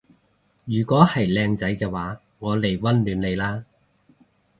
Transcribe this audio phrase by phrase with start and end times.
[0.65, 3.65] 如果係靚仔嘅話我嚟溫暖你啦